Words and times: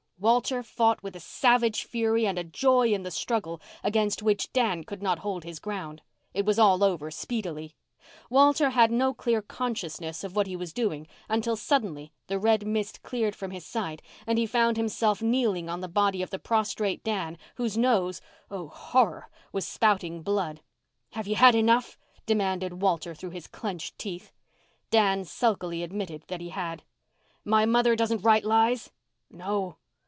Walter 0.21 0.61
fought 0.61 1.01
with 1.01 1.15
a 1.15 1.19
savage 1.19 1.83
fury 1.85 2.27
and 2.27 2.37
a 2.37 2.43
joy 2.43 2.89
in 2.93 3.01
the 3.01 3.09
struggle 3.09 3.59
against 3.83 4.21
which 4.21 4.53
Dan 4.53 4.83
could 4.83 5.01
not 5.01 5.17
hold 5.17 5.43
his 5.43 5.57
ground. 5.57 6.03
It 6.31 6.45
was 6.45 6.59
all 6.59 6.83
over 6.83 7.05
very 7.05 7.11
speedily. 7.11 7.75
Walter 8.29 8.69
had 8.69 8.91
no 8.91 9.15
clear 9.15 9.41
consciousness 9.41 10.23
of 10.23 10.35
what 10.35 10.45
he 10.45 10.55
was 10.55 10.73
doing 10.73 11.07
until 11.27 11.55
suddenly 11.55 12.13
the 12.27 12.37
red 12.37 12.67
mist 12.67 13.01
cleared 13.01 13.35
from 13.35 13.49
his 13.49 13.65
sight 13.65 13.99
and 14.27 14.37
he 14.37 14.45
found 14.45 14.77
himself 14.77 15.23
kneeling 15.23 15.67
on 15.69 15.79
the 15.81 15.87
body 15.87 16.21
of 16.21 16.29
the 16.29 16.37
prostrate 16.37 17.03
Dan 17.03 17.35
whose 17.55 17.75
nose—oh, 17.75 18.67
horror!—was 18.67 19.65
spouting 19.65 20.21
blood. 20.21 20.61
"Have 21.13 21.25
you 21.25 21.37
had 21.37 21.55
enough?" 21.55 21.97
demanded 22.27 22.83
Walter 22.83 23.15
through 23.15 23.31
his 23.31 23.47
clenched 23.47 23.97
teeth. 23.97 24.31
Dan 24.91 25.23
sulkily 25.25 25.81
admitted 25.81 26.25
that 26.27 26.41
he 26.41 26.49
had. 26.49 26.83
"My 27.43 27.65
mother 27.65 27.95
doesn't 27.95 28.21
write 28.21 28.45
lies?" 28.45 28.91
"No." 29.31 29.77